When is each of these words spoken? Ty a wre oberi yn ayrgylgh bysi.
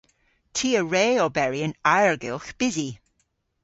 Ty 0.55 0.69
a 0.79 0.81
wre 0.83 1.05
oberi 1.25 1.59
yn 1.67 1.73
ayrgylgh 1.95 2.49
bysi. 2.59 2.89